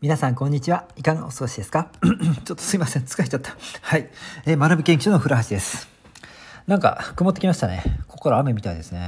[0.00, 0.86] 皆さんこんにちは。
[0.96, 1.90] いかがお過ごしですか？
[2.00, 3.02] ちょっとすいません。
[3.02, 3.54] 疲れちゃった。
[3.82, 4.08] はい。
[4.46, 5.88] えー、学び研究所の古橋です。
[6.66, 7.82] なんか曇ってきましたね。
[8.08, 9.00] ここから雨みたいですね。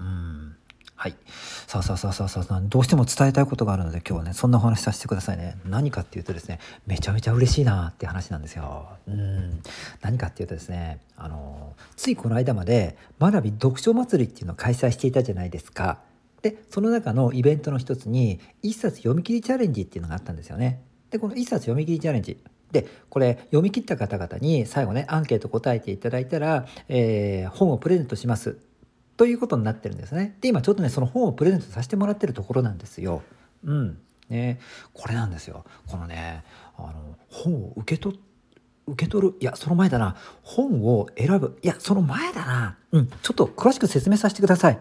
[0.00, 0.56] うん。
[0.96, 1.14] はい。
[1.68, 5.58] さあさあさあさあさあ、どうしても伝えたいことがあるので今日はね、そんなお話させてくださいね。
[5.64, 8.88] 何かっていうとですね、めちゃめちゃ嬉しいなって話なんですよ。
[9.06, 9.62] うん。
[10.00, 15.98] 何かっていうとですね、あの、ついこの間まで学び読書祭りっていうのを開催していたじゃないですか。
[16.42, 20.82] でその中のイベントの一つに一冊読み切りチャレンジっていうのがあったんですよね。
[21.10, 22.38] でこの一冊読み切りチャレンジ
[22.72, 28.56] でこれ読み切った方々に最後ねアンケート答えていただいたら、えー、本をプレゼントします
[29.16, 30.36] ということになってるんですね。
[30.40, 33.22] で今ちょっとねその本をプレゼントさせてもらってるところなんですよ。
[33.64, 34.58] うんね、
[34.94, 35.64] これなんですよ。
[35.86, 36.42] このね
[36.76, 38.18] あの本を受け取
[38.86, 44.80] 受け取るいやその前だな本を選ぶいやその前だなうんちょっと詳しく説明させてください。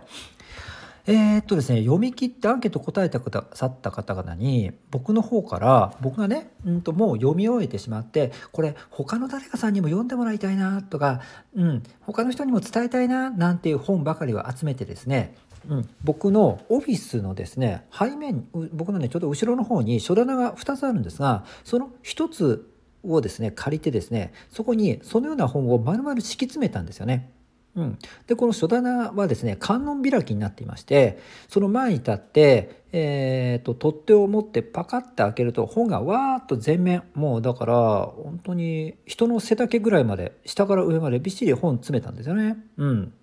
[1.07, 11.21] えー、っとですね読み切ってアンケート答えてくださった方々に僕の方から僕がね、うんともう読み終えてしまってこれ他の誰かさんにも読んでもらいたいなとか、
[11.55, 15.35] うん、他の人にも伝えたいななんていう本ばかりを集めてですね
[15.69, 22.67] うん、僕のオフィスのですね背面僕のねちょうど後ろの方に書棚が2つあるんですがその1つ
[23.03, 27.31] をですね借りてですねそこにそのような本を丸々敷き詰めたんですよね。
[27.75, 37.75] うん、でこの書棚はですね観音開きになっていましてその前に立って、えーと、取っ手を持ってパカッて開けると本がわーっと全面もうだから
[38.07, 42.57] 本当に人の背丈ぐらいまで下から上までびっしり本詰めたんですよね。
[42.75, 43.13] うん、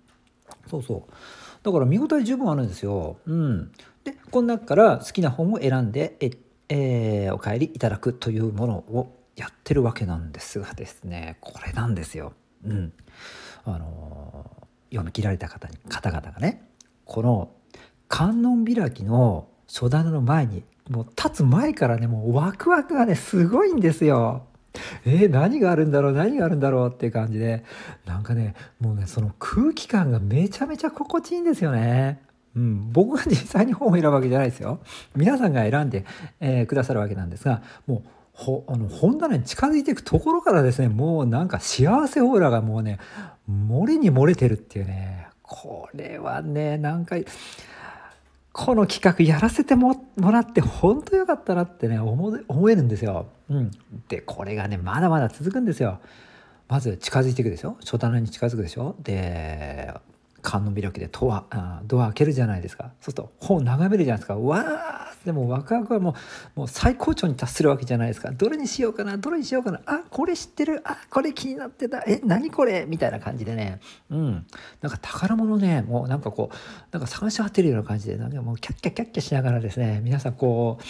[0.67, 1.13] そうそう
[1.61, 3.17] だから見応え十分あるんですよ。
[3.27, 3.71] うん、
[4.03, 6.31] でこの中から好きな本を選んでえ、
[6.69, 12.33] えー、お帰りいただくというものをやってるわけなんですがですねこれなんですよ。
[12.65, 12.93] うん
[13.73, 14.45] あの
[14.89, 16.67] 読み切られた方に方々がね
[17.05, 17.51] この
[18.07, 24.45] 観音開きの書棚の前にもう立つ前からねもうワクワクがねすごいんですよ。
[25.05, 27.63] えー、何があるんだろう何があるんだろうっていう感じで
[28.05, 32.21] なんかねもうねその空気感がめちゃめちゃ心地いいんですよね。
[32.55, 34.79] うん、僕が実際に本を選ぶわけじゃないですよ。
[35.15, 36.05] 皆さんが選んで、
[36.39, 42.97] えー、くださるわけなんですがもうほあの本棚に近づいていくところからですねもうなんか幸せオーラがもうね
[43.49, 45.27] 漏れに漏れてるっていうね。
[45.41, 47.15] これはねなんか
[48.51, 53.27] この企画やらせてもらって本当よかったなってね思思えるんですよ。
[53.49, 53.71] うん、
[54.07, 55.99] でこれがねまだまだ続くんですよ。
[56.67, 57.77] まず近づいていくでしょ？
[57.79, 58.95] 書棚に近づくでしょ？
[58.99, 59.91] で
[60.41, 62.91] 観音開きでドアドア開けるじゃないですか。
[63.01, 64.37] そうすると本を眺めるじゃないですか。
[64.37, 66.15] わでもワクワクはも
[66.55, 68.31] うもう最高潮に達するわけじゃないですか。
[68.31, 69.81] どれにしようかなどれにしようかな。
[69.85, 70.81] あこれ知ってる。
[70.85, 72.03] あこれ気になってた。
[72.07, 72.85] え何これ？
[72.87, 73.79] みたいな感じでね。
[74.09, 74.45] うん。
[74.81, 75.81] なんか宝物ね。
[75.81, 76.55] もうなんかこう
[76.91, 78.17] なんか探し当てるような感じで。
[78.17, 80.01] なんかもうキャッキャキャッキャしながらですね。
[80.03, 80.83] 皆さんこう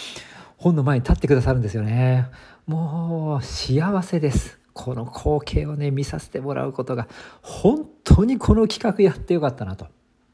[0.56, 2.26] 本の前に立ってくださるんですよね。
[2.66, 4.60] もう幸せです。
[4.72, 7.08] この光景をね見させてもらうことが
[7.42, 9.88] 本当にこの企画やってよかったなと。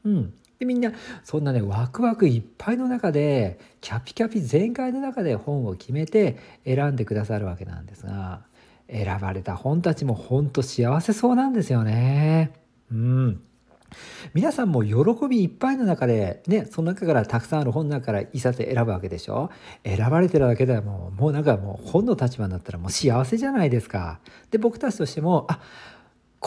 [0.05, 0.91] うん、でみんな
[1.23, 8.41] そんなねワクワクいっぱいの中でキャピキャピ全開の中で本を決めて選んでくださるわけなんですが
[8.89, 12.53] 選ばれた本たちも本当幸せそうなんですよね。
[12.89, 13.41] うん、
[14.33, 19.51] 皆さんも喜びいっぱいの中でねその中からたくさんある本の中から一冊選ぶわけでしょ
[19.83, 24.19] 選ばれてるだけではもうもうなんかもう本の立場になったらもう幸せじゃないですか。
[24.51, 25.59] で僕たちとしてもあ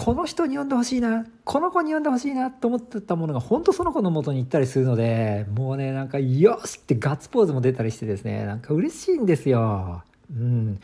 [0.03, 10.03] この人に読んでほしいなこの子に読んでほしいなと思ってたものが本当その子の元に行ったりするのでもうねなんか「よし!」ってガッツポーズも出たりしてですねなんか嬉しいんですよ。
[10.34, 10.81] うん、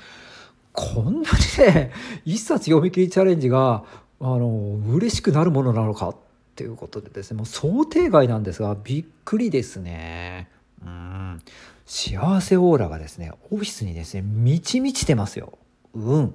[0.74, 1.92] こんなにね
[2.26, 3.84] 一冊読み切りチャレンジが
[4.20, 6.16] あの嬉しくなるものなのかっ
[6.54, 10.50] ていうことでですねもう想定外なんですがびっくりですね
[10.84, 11.40] うん
[11.86, 15.58] 幸せオーラがですねオフィスにですね満ち満ちてますよ
[15.94, 16.34] うん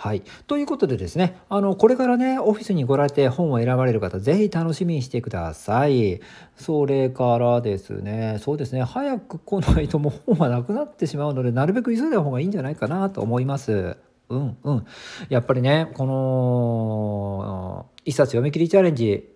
[0.00, 0.22] はい。
[0.46, 6.20] ということでですね、あの、これからね、オフィスに来られて本を選ばれる方、是非楽しみにしてください。
[6.56, 13.96] それからですね、そうですね、早く来ないともう 本はなくなってしまうので、なるべく急いだ方がいいんじゃないかなと思います。
[14.28, 14.86] うんうん。
[15.30, 19.28] やっぱりね、この、一冊読み切りチャレンジ、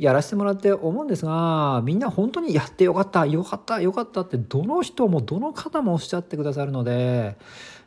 [0.00, 7.36] やらせてもらって思うんですがみんな本当にやってよかったよかったよかったってどの人もどの方もおっしゃってくださるので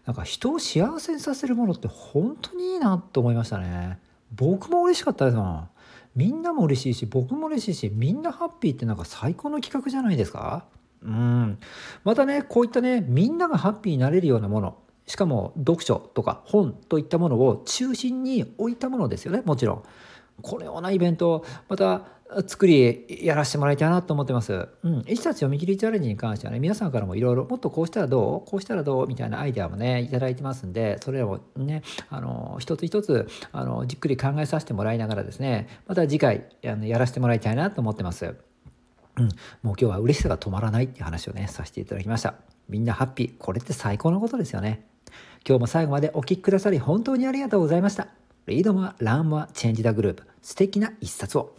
[0.06, 4.00] なんか人を幸せにさせるものって本当にいいなと思いましたね。
[4.36, 5.70] 僕も嬉しかったですもん。
[6.16, 10.66] みんなも嬉しいし僕も嬉しいしみんなハッピーってなんか最高の企画じゃないですか。
[11.02, 11.58] うん。
[12.04, 14.78] またねこういったねみんながハッピーになれるようなもの
[15.08, 19.84] しかも読書とか本といったものを中心に置いたものですよねもちろん。
[20.44, 22.04] このようなイベントをまた
[22.48, 24.68] 作りやらせてもらいたいなと思ってます。
[24.84, 25.04] うん。
[25.08, 38.36] 医師たち読み切りチャレンジに関してはね、皆さんからもいろいろ、もっとこうしたらどうこうしたらどうみたいなアイデアもね、いただいてますんで、それらもね、あの、一つ一つ、あの、じっくり考えさせてもらいながらですね、また次回、あのやらせてもらいたいなと思ってます。
[39.16, 39.26] うん。
[39.26, 39.30] もう
[39.62, 42.36] 今日は嬉しさが止まらないっていう話をね、させていただきました。
[42.68, 43.38] みんなハッピー。
[43.38, 44.88] これって最高のことですよね。
[45.48, 48.08] 今日も最後までお聴きくださり本当にありがとうございました。
[48.48, 50.33] Read more, learn more, change the globe。
[50.44, 51.56] 素敵な一冊を。